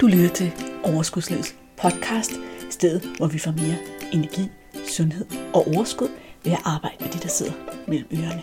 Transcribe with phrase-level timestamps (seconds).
[0.00, 0.52] Du lytter til
[0.84, 2.32] Overskudslivets podcast,
[2.70, 3.76] stedet hvor vi får mere
[4.12, 4.48] energi,
[4.88, 6.08] sundhed og overskud
[6.44, 7.52] ved at arbejde med de, der sidder
[7.88, 8.42] mellem ørerne.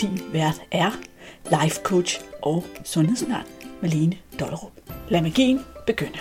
[0.00, 0.90] Din vært er
[1.44, 3.46] life coach og sundhedsundern
[3.82, 4.72] Malene Dollerup.
[5.08, 6.18] Lad magien begynde.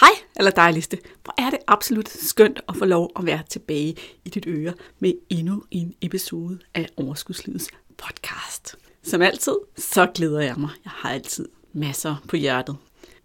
[0.00, 0.98] Hej, eller dejligste.
[1.24, 5.12] Hvor er det absolut skønt at få lov at være tilbage i dit øre med
[5.30, 8.87] endnu en episode af Overskudslivets podcast.
[9.08, 10.70] Som altid, så glæder jeg mig.
[10.84, 12.76] Jeg har altid masser på hjertet.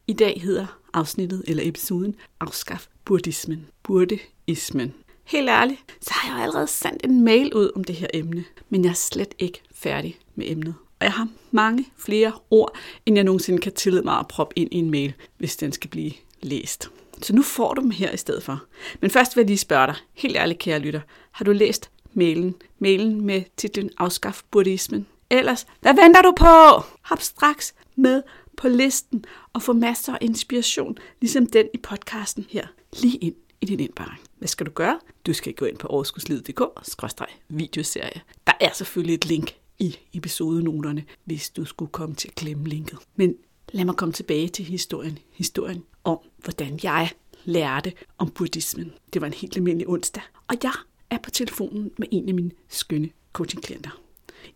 [0.08, 3.68] I dag hedder afsnittet eller episoden Afskaf buddhismen.
[3.84, 4.94] Burdeismen.
[5.24, 8.84] Helt ærligt, så har jeg allerede sendt en mail ud om det her emne, men
[8.84, 10.76] jeg er slet ikke færdig med emnet.
[11.00, 14.74] Og jeg har mange flere ord, end jeg nogensinde kan tillade mig at proppe ind
[14.74, 16.90] i en mail, hvis den skal blive læst.
[17.22, 18.64] Så nu får du dem her i stedet for.
[19.02, 22.56] Men først vil jeg lige spørge dig, helt ærligt kære lytter, har du læst mailen,
[22.80, 25.08] mailen med titlen Afskaf buddhismen?
[25.34, 26.84] Ellers, hvad venter du på?
[27.02, 28.24] Hop straks med
[28.58, 32.68] på listen og få masser af inspiration, ligesom den i podcasten her,
[33.02, 34.14] lige ind i din indbakke.
[34.38, 35.00] Hvad skal du gøre?
[35.26, 38.22] Du skal gå ind på overskudslivet.dk-videoserie.
[38.48, 43.00] Der er selvfølgelig et link i episodenoterne, hvis du skulle komme til at glemme linket.
[43.16, 43.36] Men
[43.72, 45.20] lad mig komme tilbage til historien.
[45.32, 47.10] Historien om, hvordan jeg
[47.46, 48.94] lærte om buddhismen.
[49.14, 50.74] Det var en helt almindelig onsdag, og jeg
[51.10, 54.00] er på telefonen med en af mine skønne coachingklienter.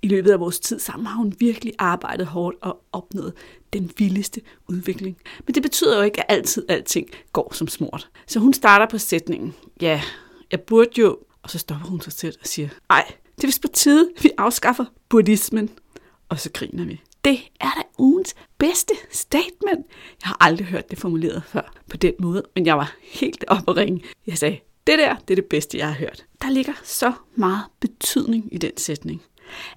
[0.02, 3.34] I løbet af vores tid sammen har hun virkelig arbejdet hårdt og opnået
[3.74, 5.18] den vildeste udvikling.
[5.46, 8.10] Men det betyder jo ikke, at altid alting går som smurt.
[8.28, 10.02] Så hun starter på sætningen, ja,
[10.52, 13.62] jeg burde jo, og så stopper hun sig selv og siger, ej, det er vist
[13.62, 15.70] på tide, vi afskaffer buddhismen.
[16.30, 17.02] Og så griner vi.
[17.26, 19.86] Det er da ugens bedste statement.
[20.24, 23.72] Jeg har aldrig hørt det formuleret før på den måde, men jeg var helt oppe
[23.72, 24.04] at ringe.
[24.28, 26.26] Jeg sagde, det der, det er det bedste, jeg har hørt.
[26.42, 29.22] Der ligger så meget betydning i den sætning.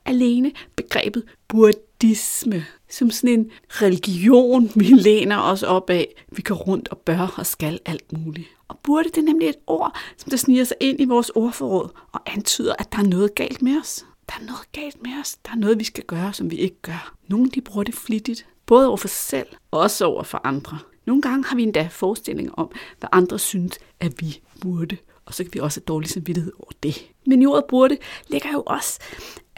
[0.05, 6.09] Alene begrebet buddhisme, som sådan en religion, vi læner os op af.
[6.33, 8.49] Vi går rundt og bør og skal alt muligt.
[8.69, 11.89] Og burde det er nemlig et ord, som der sniger sig ind i vores ordforråd
[12.13, 14.05] og antyder, at der er noget galt med os.
[14.29, 15.37] Der er noget galt med os.
[15.47, 17.15] Der er noget, vi skal gøre, som vi ikke gør.
[17.29, 20.79] Nogle de bruger det flittigt, både over for sig selv og også over for andre.
[21.07, 24.97] Nogle gange har vi endda forestillinger om, hvad andre synes, at vi burde
[25.31, 27.11] og så kan vi også have dårlig samvittighed over det.
[27.27, 27.97] Men i ordet burde
[28.29, 29.01] ligger jo også,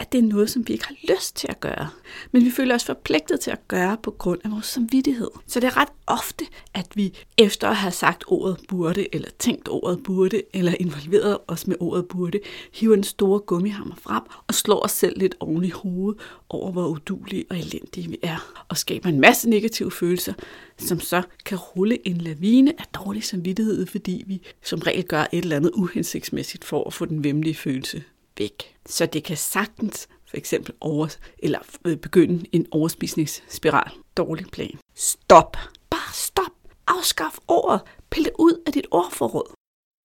[0.03, 1.89] at det er noget, som vi ikke har lyst til at gøre.
[2.31, 5.29] Men vi føler os forpligtet til at gøre på grund af vores samvittighed.
[5.47, 9.69] Så det er ret ofte, at vi efter at have sagt ordet burde, eller tænkt
[9.69, 12.39] ordet burde, eller involveret os med ordet burde,
[12.73, 16.87] hiver en stor gummihammer frem og slår os selv lidt oven i hovedet over, hvor
[16.87, 18.63] udulige og elendige vi er.
[18.69, 20.33] Og skaber en masse negative følelser,
[20.77, 25.43] som så kan rulle en lavine af dårlig samvittighed, fordi vi som regel gør et
[25.43, 28.03] eller andet uhensigtsmæssigt for at få den vemmelige følelse
[28.37, 28.75] væk.
[28.85, 31.07] Så det kan sagtens for eksempel over,
[31.39, 33.91] eller øh, begynde en overspisningsspiral.
[34.17, 34.79] Dårlig plan.
[34.95, 35.57] Stop.
[35.89, 36.51] Bare stop.
[36.87, 37.81] Afskaf ordet.
[38.09, 39.53] Pille det ud af dit ordforråd.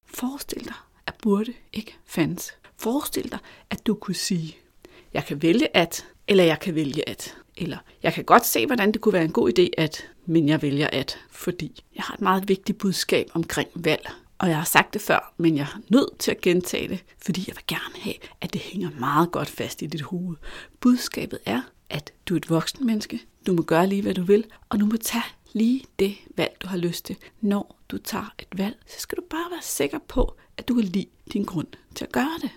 [0.07, 0.75] Forestil dig,
[1.07, 2.55] at burde ikke fandtes.
[2.77, 3.39] Forestil dig,
[3.71, 4.57] at du kunne sige,
[5.15, 7.37] jeg kan vælge at, eller jeg kan vælge at.
[7.57, 10.63] Eller jeg kan godt se, hvordan det kunne være en god idé at, men jeg
[10.63, 14.11] vælger at, fordi jeg har et meget vigtigt budskab omkring valg.
[14.39, 17.45] Og jeg har sagt det før, men jeg er nødt til at gentage det, fordi
[17.49, 20.37] jeg vil gerne have, at det hænger meget godt fast i dit hoved.
[20.81, 24.45] Budskabet er, at du er et voksen menneske, du må gøre lige, hvad du vil,
[24.69, 27.17] og du må tage lige det valg, du har lyst til.
[27.41, 30.85] Når du tager et valg, så skal du bare være sikker på, at du kan
[30.85, 32.51] lide din grund til at gøre det.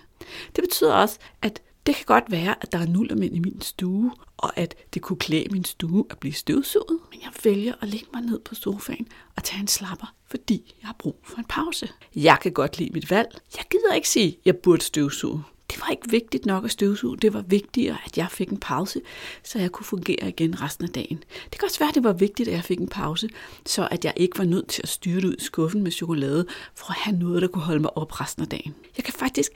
[0.56, 4.12] Det betyder også, at det kan godt være, at der er nullermænd i min stue,
[4.36, 8.06] og at det kunne klæde min stue at blive støvsuget, men jeg vælger at lægge
[8.12, 11.88] mig ned på sofaen og tage en slapper, fordi jeg har brug for en pause.
[12.16, 13.38] Jeg kan godt lide mit valg.
[13.56, 15.42] Jeg gider ikke sige, at jeg burde støvsuge
[15.72, 17.16] det var ikke vigtigt nok at støvsuge.
[17.16, 19.00] Det var vigtigere, at jeg fik en pause,
[19.44, 21.24] så jeg kunne fungere igen resten af dagen.
[21.50, 23.28] Det kan også være, at det var vigtigt, at jeg fik en pause,
[23.66, 26.90] så at jeg ikke var nødt til at styre ud i skuffen med chokolade, for
[26.90, 28.74] at have noget, der kunne holde mig op resten af dagen.
[28.96, 29.52] Jeg kan faktisk,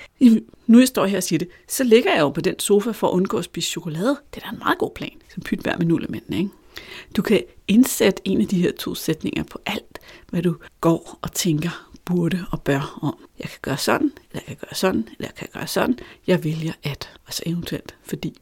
[0.67, 3.09] nu jeg står her og siger det, så ligger jeg jo på den sofa for
[3.09, 4.17] at undgå at spise chokolade.
[4.35, 6.51] Det er da en meget god plan, som pyt hver med nullemændene, ikke?
[7.17, 9.99] Du kan indsætte en af de her to sætninger på alt,
[10.31, 13.27] hvad du går og tænker burde og bør om.
[13.39, 15.99] Jeg kan gøre sådan, eller jeg kan gøre sådan, eller jeg kan gøre sådan.
[16.27, 18.41] Jeg vælger at, og så eventuelt fordi.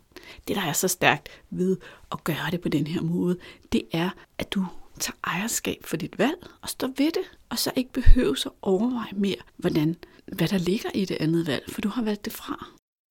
[0.48, 1.76] Det, der er så stærkt ved
[2.12, 3.36] at gøre det på den her måde,
[3.72, 4.66] det er, at du
[5.00, 9.12] tager ejerskab for dit valg og står ved det, og så ikke behøver at overveje
[9.12, 9.96] mere, hvordan,
[10.26, 12.66] hvad der ligger i det andet valg, for du har valgt det fra.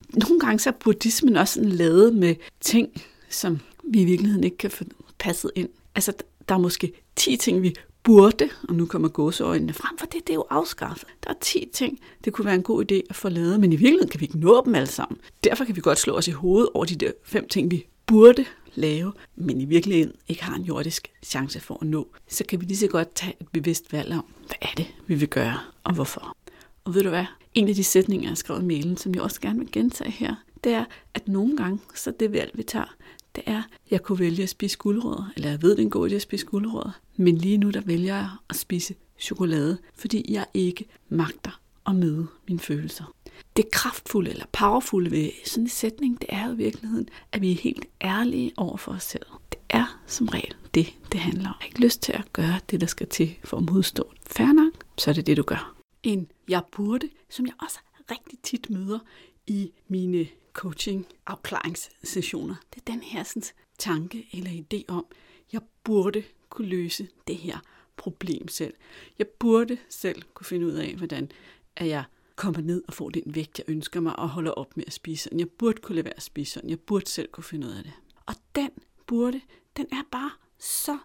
[0.09, 4.57] Nogle gange så er buddhismen også sådan lavet med ting, som vi i virkeligheden ikke
[4.57, 4.83] kan få
[5.19, 5.69] passet ind.
[5.95, 6.13] Altså,
[6.49, 10.29] der er måske 10 ting, vi burde, og nu kommer gåseøjnene frem, for det, det
[10.29, 11.07] er jo afskaffet.
[11.23, 13.75] Der er 10 ting, det kunne være en god idé at få lavet, men i
[13.75, 15.19] virkeligheden kan vi ikke nå dem alle sammen.
[15.44, 18.45] Derfor kan vi godt slå os i hovedet over de der fem ting, vi burde
[18.75, 22.65] lave, men i virkeligheden ikke har en jordisk chance for at nå, så kan vi
[22.65, 25.94] lige så godt tage et bevidst valg om, hvad er det, vi vil gøre, og
[25.94, 26.35] hvorfor.
[26.83, 27.25] Og ved du hvad?
[27.53, 30.11] En af de sætninger, jeg har skrevet i mailen, som jeg også gerne vil gentage
[30.11, 32.95] her, det er, at nogle gange, så det valg, vi tager,
[33.35, 35.89] det er, at jeg kunne vælge at spise guldrødder, eller jeg ved, det er en
[35.89, 40.25] god idé at spise guldrødder, men lige nu, der vælger jeg at spise chokolade, fordi
[40.30, 43.13] jeg ikke magter at møde mine følelser.
[43.57, 47.51] Det kraftfulde eller powerfulde ved sådan en sætning, det er jo i virkeligheden, at vi
[47.51, 49.25] er helt ærlige over for os selv.
[49.51, 51.56] Det er som regel det, det handler om.
[51.59, 54.12] Jeg har ikke lyst til at gøre det, der skal til for at modstå.
[54.27, 55.75] Færre nok, så er det det, du gør.
[56.03, 57.80] En jeg burde, som jeg også
[58.12, 59.00] rigtig tit møder
[59.47, 62.55] i mine coaching afklaringssessioner.
[62.73, 63.44] Det er den her sådan,
[63.77, 65.05] tanke eller idé om,
[65.53, 67.57] jeg burde kunne løse det her
[67.97, 68.73] problem selv.
[69.19, 71.31] Jeg burde selv kunne finde ud af, hvordan
[71.75, 72.03] at jeg
[72.35, 75.23] kommer ned og får den vægt, jeg ønsker mig, og holder op med at spise
[75.23, 75.39] sådan.
[75.39, 76.69] Jeg burde kunne lade være at spise sådan.
[76.69, 77.94] Jeg burde selv kunne finde ud af det.
[78.25, 78.69] Og den
[79.07, 79.41] burde,
[79.77, 80.97] den er bare så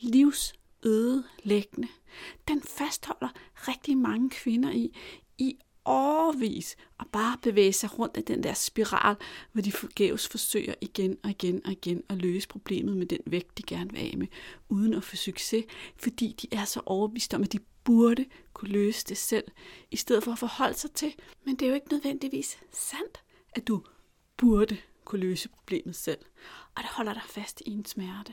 [0.00, 1.88] livsødelæggende.
[2.48, 4.96] Den fastholder rigtig mange kvinder i,
[5.38, 9.16] i årvis at bare bevæge sig rundt af den der spiral,
[9.52, 13.58] hvor de forgæves forsøger igen og igen og igen at løse problemet med den vægt,
[13.58, 14.26] de gerne vil af med,
[14.68, 15.64] uden at få succes,
[15.96, 19.44] fordi de er så overbevist om, at de burde kunne løse det selv,
[19.90, 21.14] i stedet for at forholde sig til.
[21.44, 23.22] Men det er jo ikke nødvendigvis sandt,
[23.52, 23.82] at du
[24.36, 26.18] burde kunne løse problemet selv.
[26.74, 28.32] Og det holder dig fast i en smerte.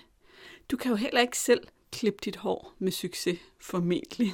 [0.71, 4.33] Du kan jo heller ikke selv klippe dit hår med succes, formentlig.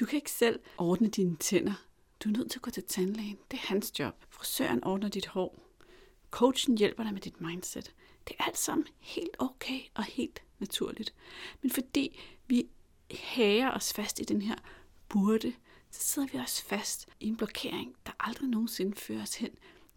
[0.00, 1.87] Du kan ikke selv ordne dine tænder.
[2.20, 3.38] Du er nødt til at gå til tandlægen.
[3.50, 4.14] Det er hans job.
[4.28, 5.68] Frisøren ordner dit hår.
[6.30, 7.94] Coachen hjælper dig med dit mindset.
[8.28, 11.14] Det er alt sammen helt okay og helt naturligt.
[11.62, 12.68] Men fordi vi
[13.10, 14.56] hager os fast i den her
[15.08, 15.52] burde,
[15.90, 19.50] så sidder vi også fast i en blokering, der aldrig nogensinde fører os hen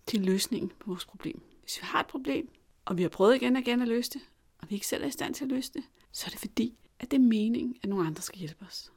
[0.08, 1.42] til løsningen på vores problem.
[1.62, 2.50] Hvis vi har et problem,
[2.86, 4.22] og vi har prøvet igen og igen at løse det,
[4.58, 6.78] og vi ikke selv er i stand til at løse det, så er det fordi,
[7.00, 8.92] at det er meningen, at nogle andre skal hjælpe os.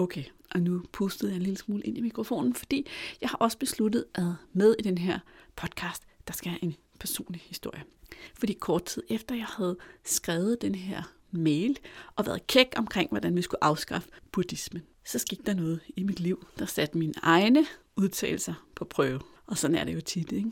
[0.00, 2.86] Okay, og nu pustede jeg en lille smule ind i mikrofonen, fordi
[3.20, 5.18] jeg har også besluttet, at med i den her
[5.56, 7.84] podcast, der skal jeg en personlig historie.
[8.34, 11.78] Fordi kort tid efter jeg havde skrevet den her mail
[12.16, 16.20] og været kæk omkring, hvordan vi skulle afskaffe buddhismen, så skete der noget i mit
[16.20, 17.66] liv, der satte mine egne
[17.96, 19.20] udtalelser på prøve.
[19.46, 20.50] Og sådan er det jo tit, ikke?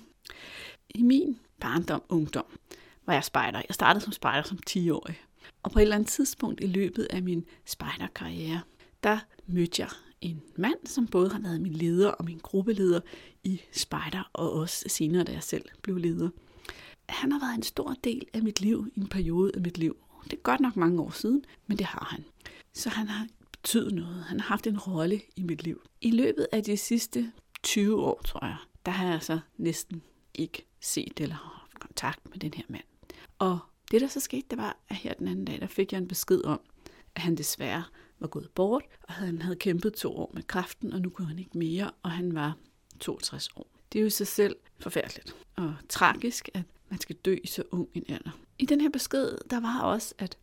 [0.89, 2.59] I min barndom, ungdom,
[3.07, 3.63] var jeg spejder.
[3.69, 5.21] Jeg startede som spejder som 10-årig.
[5.63, 8.61] Og på et eller andet tidspunkt i løbet af min spejderkarriere,
[9.03, 9.91] der mødte jeg
[10.21, 13.01] en mand, som både har været min leder og min gruppeleder
[13.45, 16.29] i spejder, og også senere, da jeg selv blev leder.
[17.09, 19.97] Han har været en stor del af mit liv, i en periode af mit liv.
[20.25, 22.25] Det er godt nok mange år siden, men det har han.
[22.73, 24.25] Så han har betydet noget.
[24.25, 25.83] Han har haft en rolle i mit liv.
[26.01, 27.33] I løbet af de sidste
[27.63, 28.57] 20 år, tror jeg,
[28.87, 30.03] der har jeg så næsten
[30.35, 32.85] ikke set eller haft kontakt med den her mand.
[33.39, 33.59] Og
[33.91, 36.09] det, der så skete, det var, at her den anden dag, der fik jeg en
[36.09, 36.61] besked om,
[37.15, 37.85] at han desværre
[38.21, 41.39] var gået bort, og han havde kæmpet to år med kræften, og nu kunne han
[41.39, 42.57] ikke mere, og han var
[43.01, 43.67] 62 år.
[43.93, 47.63] Det er jo i sig selv forfærdeligt og tragisk, at man skal dø i så
[47.71, 48.31] ung en alder.
[48.59, 50.39] I den her besked, der var også at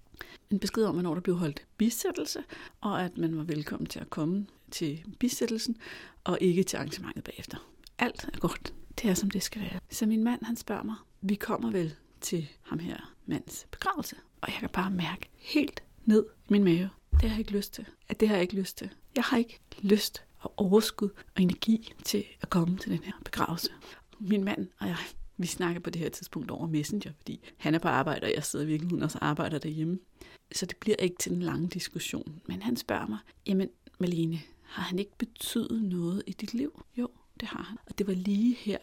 [0.50, 2.44] en besked om, hvornår der blev holdt bisættelse,
[2.82, 5.78] og at man var velkommen til at komme til bisættelsen,
[6.24, 7.58] og ikke til arrangementet bagefter.
[8.00, 8.74] Alt er godt.
[9.02, 9.80] Det er, som det skal være.
[9.90, 14.48] Så min mand, han spørger mig, vi kommer vel til ham her mands begravelse, og
[14.48, 16.90] jeg kan bare mærke helt ned i min mave,
[17.22, 17.86] det har jeg ikke lyst til.
[18.10, 18.90] At det har jeg ikke lyst til.
[19.16, 23.70] Jeg har ikke lyst og overskud og energi til at komme til den her begravelse.
[24.20, 24.98] Min mand og jeg,
[25.38, 28.44] vi snakker på det her tidspunkt over Messenger, fordi han er på arbejde, og jeg
[28.44, 30.00] sidder virkelig også og arbejder derhjemme.
[30.52, 32.42] Så det bliver ikke til en lang diskussion.
[32.48, 36.84] Men han spørger mig, jamen Malene, har han ikke betydet noget i dit liv?
[36.98, 37.08] Jo,
[37.40, 37.78] det har han.
[37.86, 38.78] Og det var lige her,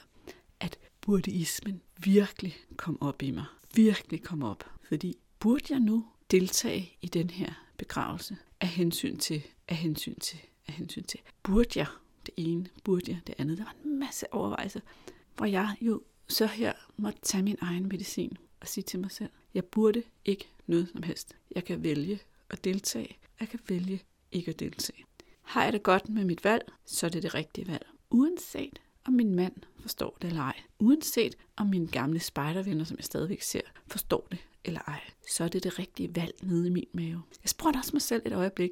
[0.60, 3.44] at buddhismen virkelig kom op i mig.
[3.74, 4.64] Virkelig kom op.
[4.88, 10.38] Fordi burde jeg nu deltage i den her begravelse af hensyn til, af hensyn til,
[10.66, 11.20] af hensyn til.
[11.42, 11.86] Burde jeg
[12.26, 13.58] det ene, burde jeg det andet?
[13.58, 14.80] Der var en masse overvejelser,
[15.36, 19.30] hvor jeg jo så her måtte tage min egen medicin og sige til mig selv,
[19.54, 21.36] jeg burde ikke noget som helst.
[21.54, 22.20] Jeg kan vælge
[22.50, 25.04] at deltage, jeg kan vælge ikke at deltage.
[25.42, 27.86] Har jeg det godt med mit valg, så er det det rigtige valg.
[28.10, 30.60] Uanset om min mand forstår det eller ej.
[30.78, 35.00] Uanset om mine gamle spejdervenner, som jeg stadigvæk ser, forstår det eller ej,
[35.30, 37.22] så er det det rigtige valg nede i min mave.
[37.42, 38.70] Jeg spurgte også mig selv et øjeblik,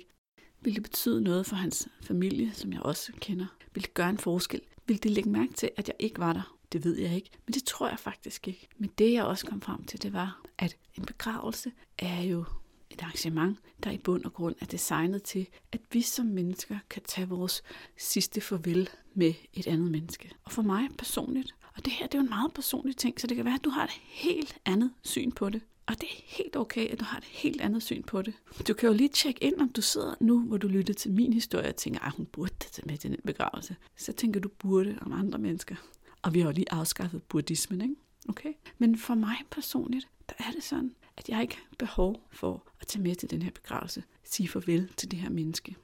[0.60, 3.46] vil det betyde noget for hans familie, som jeg også kender?
[3.74, 4.60] Vil det gøre en forskel?
[4.86, 6.58] Vil det lægge mærke til, at jeg ikke var der?
[6.72, 8.68] Det ved jeg ikke, men det tror jeg faktisk ikke.
[8.78, 12.44] Men det jeg også kom frem til, det var, at en begravelse er jo
[12.90, 17.02] et arrangement, der i bund og grund er designet til, at vi som mennesker kan
[17.02, 17.62] tage vores
[17.96, 20.30] sidste farvel med et andet menneske.
[20.44, 23.26] Og for mig personligt, og det her, det er jo en meget personlig ting, så
[23.26, 25.62] det kan være, at du har et helt andet syn på det.
[25.86, 28.34] Og det er helt okay, at du har et helt andet syn på det.
[28.68, 31.32] Du kan jo lige tjekke ind, om du sidder nu, hvor du lytter til min
[31.32, 33.76] historie og tænker, at hun burde tage med til den begravelse.
[33.96, 35.76] Så tænker du burde om andre mennesker.
[36.22, 37.94] Og vi har jo lige afskaffet buddhismen, ikke?
[38.28, 38.52] Okay?
[38.78, 42.86] Men for mig personligt, der er det sådan, at jeg ikke har behov for at
[42.86, 44.02] tage med til den her begravelse.
[44.24, 45.76] Sige farvel til det her menneske.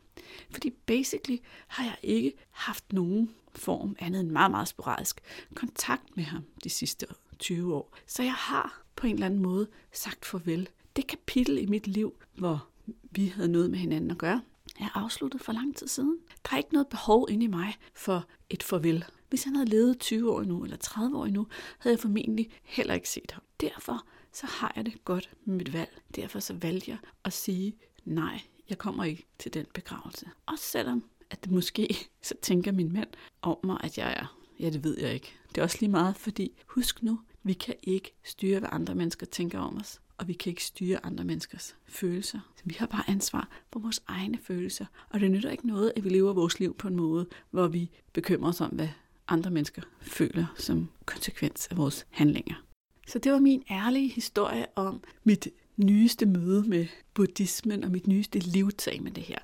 [0.50, 5.20] Fordi basically har jeg ikke haft nogen form andet end meget, meget sporadisk
[5.54, 7.06] kontakt med ham de sidste
[7.38, 7.96] 20 år.
[8.06, 10.68] Så jeg har på en eller anden måde sagt farvel.
[10.96, 12.66] Det kapitel i mit liv, hvor
[13.10, 14.42] vi havde noget med hinanden at gøre,
[14.80, 16.18] er afsluttet for lang tid siden.
[16.44, 19.04] Der er ikke noget behov inde i mig for et farvel.
[19.28, 21.46] Hvis han havde levet 20 år nu eller 30 år nu,
[21.78, 23.42] havde jeg formentlig heller ikke set ham.
[23.60, 26.02] Derfor så har jeg det godt med mit valg.
[26.16, 30.26] Derfor så valgte jeg at sige, nej, jeg kommer ikke til den begravelse.
[30.46, 33.08] Også selvom, at det måske, så tænker min mand
[33.42, 34.38] om mig, at jeg er.
[34.60, 35.32] Ja, det ved jeg ikke.
[35.48, 39.26] Det er også lige meget, fordi husk nu, vi kan ikke styre, hvad andre mennesker
[39.26, 40.00] tænker om os.
[40.18, 42.40] Og vi kan ikke styre andre menneskers følelser.
[42.56, 44.86] Så vi har bare ansvar for vores egne følelser.
[45.08, 47.90] Og det nytter ikke noget, at vi lever vores liv på en måde, hvor vi
[48.12, 48.88] bekymrer os om, hvad
[49.28, 52.63] andre mennesker føler som konsekvens af vores handlinger.
[53.06, 58.38] Så det var min ærlige historie om mit nyeste møde med buddhismen og mit nyeste
[58.38, 59.38] livtag med det her.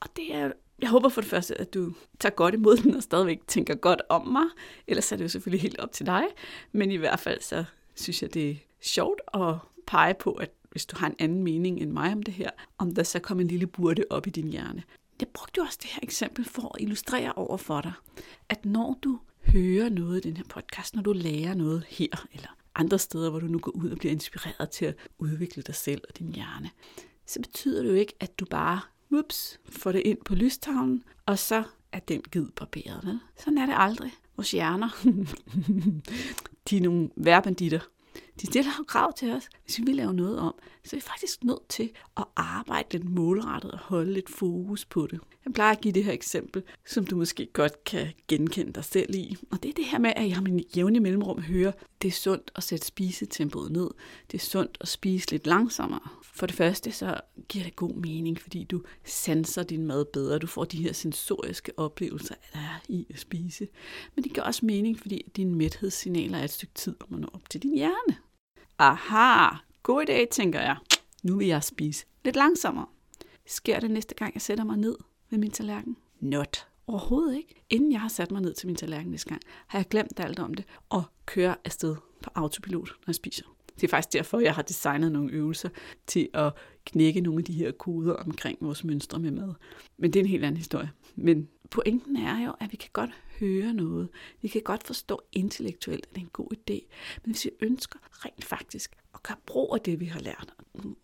[0.00, 3.02] Og det er jeg håber for det første, at du tager godt imod den og
[3.02, 4.44] stadigvæk tænker godt om mig.
[4.86, 6.24] Ellers er det jo selvfølgelig helt op til dig.
[6.72, 9.54] Men i hvert fald så synes jeg, det er sjovt at
[9.86, 12.94] pege på, at hvis du har en anden mening end mig om det her, om
[12.94, 14.82] der så kommer en lille burde op i din hjerne.
[15.20, 17.92] Jeg brugte jo også det her eksempel for at illustrere over for dig,
[18.48, 22.56] at når du hører noget i den her podcast, når du lærer noget her, eller
[22.74, 26.02] andre steder, hvor du nu går ud og bliver inspireret til at udvikle dig selv
[26.08, 26.70] og din hjerne,
[27.26, 31.38] så betyder det jo ikke, at du bare ups, får det ind på lystavlen, og
[31.38, 31.62] så
[31.92, 33.00] er den gid barberet.
[33.04, 33.20] Vel?
[33.38, 34.12] Sådan er det aldrig.
[34.36, 34.88] Vores hjerner,
[36.70, 37.80] de er nogle værbanditter.
[38.40, 41.02] De stiller jo krav til os, hvis vi vil lave noget om, så er vi
[41.02, 45.20] faktisk nødt til at arbejde lidt målrettet og holde lidt fokus på det.
[45.44, 49.14] Jeg plejer at give det her eksempel, som du måske godt kan genkende dig selv
[49.14, 49.36] i.
[49.50, 51.72] Og det er det her med, at jeg har min jævne mellemrum hører,
[52.02, 53.90] det er sundt at sætte spisetempoet ned.
[54.30, 56.08] Det er sundt at spise lidt langsommere.
[56.34, 60.38] For det første så giver det god mening, fordi du sanser din mad bedre.
[60.38, 63.68] Du får de her sensoriske oplevelser, der er i at spise.
[64.14, 67.28] Men det giver også mening, fordi dine mæthedssignaler er et stykke tid om at nå
[67.32, 68.16] op til din hjerne.
[68.84, 70.76] Aha, god idé, tænker jeg.
[71.22, 72.86] Nu vil jeg spise lidt langsommere.
[73.46, 74.96] Sker det næste gang, jeg sætter mig ned
[75.30, 75.96] ved min tallerken?
[76.20, 76.66] Not.
[76.86, 77.64] Overhovedet ikke.
[77.70, 80.38] Inden jeg har sat mig ned til min tallerken næste gang, har jeg glemt alt
[80.38, 83.44] om det og kører afsted på autopilot, når jeg spiser.
[83.74, 85.68] Det er faktisk derfor, jeg har designet nogle øvelser
[86.06, 86.52] til at
[86.84, 89.54] knække nogle af de her koder omkring vores mønstre med mad.
[89.96, 90.90] Men det er en helt anden historie.
[91.16, 93.10] Men pointen er jo, at vi kan godt
[93.40, 94.08] høre noget.
[94.42, 96.88] Vi kan godt forstå intellektuelt, at det er en god idé.
[97.24, 100.54] Men hvis vi ønsker rent faktisk at gøre brug af det, vi har lært,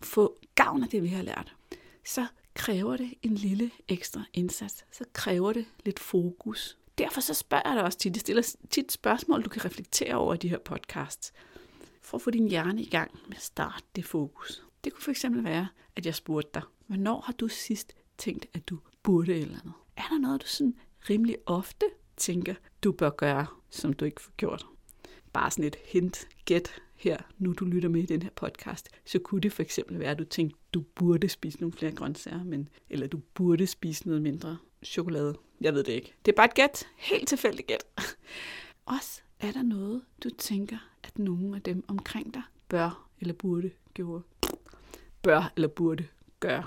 [0.02, 1.56] få gavn af det, vi har lært,
[2.04, 4.84] så kræver det en lille ekstra indsats.
[4.92, 6.78] Så kræver det lidt fokus.
[6.98, 10.34] Derfor så spørger jeg dig også tit, jeg stiller tit spørgsmål, du kan reflektere over
[10.34, 11.32] i de her podcasts,
[12.08, 14.62] for at få din hjerne i gang med at starte det fokus.
[14.84, 18.78] Det kunne fx være, at jeg spurgte dig, hvornår har du sidst tænkt, at du
[19.02, 19.72] burde et eller andet?
[19.96, 20.74] Er der noget, du sådan
[21.10, 21.86] rimelig ofte
[22.16, 24.66] tænker, du bør gøre, som du ikke får gjort?
[25.32, 29.18] Bare sådan et hint, gæt her, nu du lytter med i den her podcast, så
[29.18, 32.68] kunne det for eksempel være, at du tænkte, du burde spise nogle flere grøntsager, men,
[32.90, 35.34] eller du burde spise noget mindre chokolade.
[35.60, 36.14] Jeg ved det ikke.
[36.24, 36.88] Det er bare et gæt.
[36.96, 37.84] Helt tilfældigt gæt.
[38.96, 43.70] Også er der noget, du tænker, at nogen af dem omkring dig bør eller burde
[43.94, 44.22] gøre.
[45.22, 46.06] Bør eller burde
[46.40, 46.64] gøre.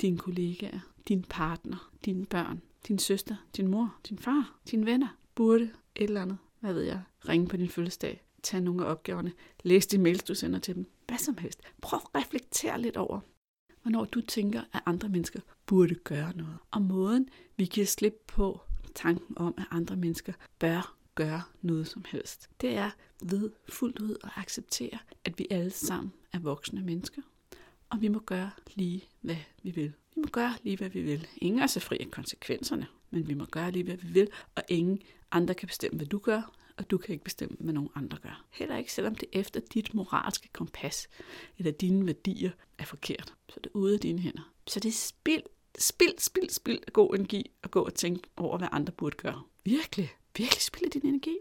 [0.00, 5.70] Dine kollegaer, din partner, dine børn, din søster, din mor, din far, dine venner, burde
[5.94, 9.32] et eller andet, hvad ved jeg, ringe på din fødselsdag, tage nogle af opgaverne,
[9.64, 11.60] læse de mails, du sender til dem, hvad som helst.
[11.80, 13.20] Prøv at reflektere lidt over,
[13.82, 16.58] hvornår du tænker, at andre mennesker burde gøre noget.
[16.70, 18.60] Og måden, vi giver slip på
[18.94, 22.90] tanken om, at andre mennesker bør gøre noget som helst, det er
[23.22, 27.22] ved fuldt ud at acceptere, at vi alle sammen er voksne mennesker,
[27.90, 29.92] og vi må gøre lige, hvad vi vil.
[30.14, 31.26] Vi må gøre lige, hvad vi vil.
[31.36, 34.62] Ingen er så fri af konsekvenserne, men vi må gøre lige, hvad vi vil, og
[34.68, 38.18] ingen andre kan bestemme, hvad du gør, og du kan ikke bestemme, hvad nogen andre
[38.18, 38.44] gør.
[38.50, 41.08] Heller ikke, selvom det efter dit moralske kompas
[41.58, 43.34] eller dine værdier er forkert.
[43.48, 44.52] Så det er ude af dine hænder.
[44.66, 45.42] Så det er spild,
[45.78, 49.42] spild, spild, spild af god energi at gå og tænke over, hvad andre burde gøre.
[49.64, 51.36] Virkelig, virkelig spilde din energi.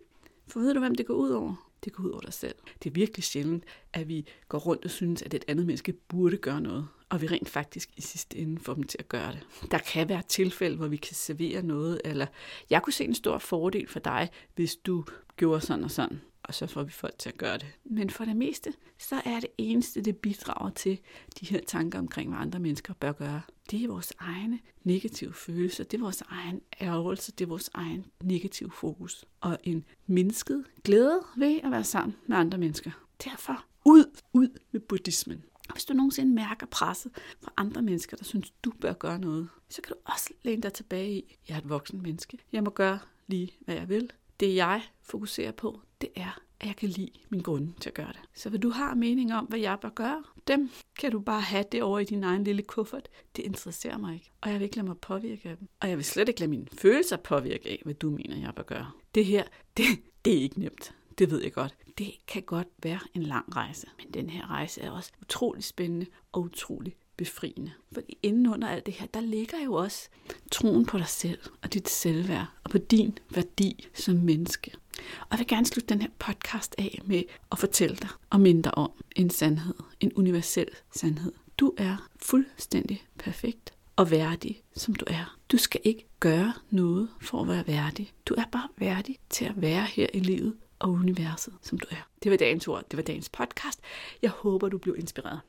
[0.47, 1.65] For ved du, hvem det går ud over?
[1.85, 2.55] det går ud over dig selv.
[2.83, 6.37] Det er virkelig sjældent, at vi går rundt og synes, at et andet menneske burde
[6.37, 9.71] gøre noget, og vi rent faktisk i sidste ende får dem til at gøre det.
[9.71, 12.25] Der kan være tilfælde, hvor vi kan servere noget, eller
[12.69, 15.03] jeg kunne se en stor fordel for dig, hvis du
[15.37, 17.67] gjorde sådan og sådan og så får vi folk til at gøre det.
[17.83, 20.99] Men for det meste, så er det eneste, det bidrager til
[21.39, 23.41] de her tanker omkring, hvad andre mennesker bør gøre.
[23.71, 28.05] Det er vores egne negative følelser, det er vores egen ærgelse, det er vores egen
[28.23, 29.25] negative fokus.
[29.41, 32.91] Og en mindsket glæde ved at være sammen med andre mennesker.
[33.23, 35.43] Derfor ud, ud med buddhismen.
[35.69, 37.11] Og hvis du nogensinde mærker presset
[37.41, 40.73] fra andre mennesker, der synes, du bør gøre noget, så kan du også læne dig
[40.73, 42.37] tilbage i, jeg er et voksen menneske.
[42.51, 44.11] Jeg må gøre lige, hvad jeg vil.
[44.39, 48.07] Det jeg fokuserer på, det er, at jeg kan lide min grunde til at gøre
[48.07, 48.19] det.
[48.33, 51.65] Så hvad du har mening om, hvad jeg bør gøre, dem kan du bare have
[51.71, 53.09] det over i din egen lille kuffert.
[53.35, 55.67] Det interesserer mig ikke, og jeg vil ikke lade mig påvirke af dem.
[55.79, 58.63] Og jeg vil slet ikke lade mine følelser påvirke af, hvad du mener, jeg bør
[58.63, 58.91] gøre.
[59.15, 59.43] Det her,
[59.77, 59.85] det,
[60.25, 60.93] det er ikke nemt.
[61.17, 61.75] Det ved jeg godt.
[61.97, 66.05] Det kan godt være en lang rejse, men den her rejse er også utrolig spændende
[66.31, 67.71] og utrolig befriende.
[67.91, 70.09] Fordi inden under alt det her, der ligger jo også
[70.51, 74.71] troen på dig selv og dit selvværd og på din værdi som menneske.
[75.19, 78.63] Og jeg vil gerne slutte den her podcast af med at fortælle dig og minde
[78.63, 81.31] dig om en sandhed, en universel sandhed.
[81.57, 85.37] Du er fuldstændig perfekt og værdig, som du er.
[85.51, 88.13] Du skal ikke gøre noget for at være værdig.
[88.25, 92.09] Du er bare værdig til at være her i livet og universet, som du er.
[92.23, 93.79] Det var dagens ord, det var dagens podcast.
[94.21, 95.39] Jeg håber, du blev inspireret.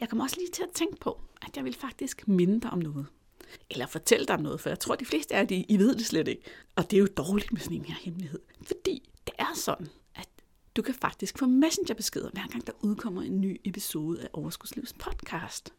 [0.00, 2.78] Jeg kom også lige til at tænke på, at jeg vil faktisk minde dig om
[2.78, 3.06] noget.
[3.70, 6.06] Eller fortælle dig om noget, for jeg tror, de fleste af jer, I ved det
[6.06, 6.42] slet ikke.
[6.76, 8.40] Og det er jo dårligt med sådan en her hemmelighed.
[8.62, 10.28] Fordi det er sådan, at
[10.76, 15.72] du kan faktisk få messengerbeskeder, hver gang der udkommer en ny episode af Overskudslivets podcast.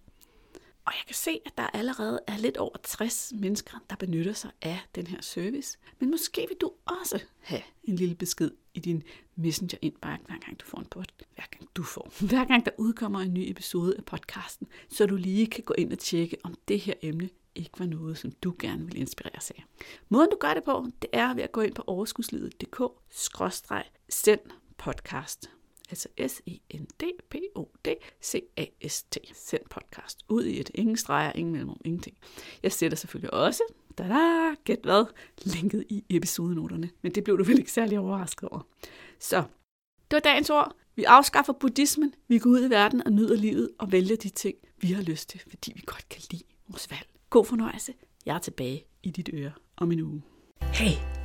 [0.86, 4.52] Og jeg kan se, at der allerede er lidt over 60 mennesker, der benytter sig
[4.62, 5.78] af den her service.
[6.00, 9.04] Men måske vil du også have en lille besked i din
[9.36, 12.72] messenger indbakke, hver gang du får en pod, hver gang du får, hver gang der
[12.78, 16.56] udkommer en ny episode af podcasten, så du lige kan gå ind og tjekke, om
[16.68, 19.66] det her emne ikke var noget, som du gerne vil inspireres af.
[20.10, 24.40] Måden du gør det på, det er ved at gå ind på overskudslivet.dk-send
[24.78, 25.50] podcast.
[25.90, 29.18] Altså S-E-N-D-P-O-D-C-A-S-T.
[29.34, 30.20] Send podcast.
[30.30, 30.72] Ud i et.
[30.76, 32.18] Ingen streger, ingen mellemrum, ingenting.
[32.64, 33.64] Jeg sætter selvfølgelig også,
[33.98, 35.06] da da, gæt hvad,
[35.44, 36.90] linket i episodenoterne.
[37.02, 38.68] Men det blev du vel ikke særlig overrasket over.
[39.20, 39.44] Så,
[40.12, 40.76] det var dagens ord.
[40.96, 44.56] Vi afskaffer buddhismen, vi går ud i verden og nyder livet og vælger de ting,
[44.78, 47.08] vi har lyst til, fordi vi godt kan lide vores valg.
[47.30, 47.94] God fornøjelse.
[48.26, 50.22] Jeg er tilbage i dit øre om en uge.
[50.62, 51.25] Hey,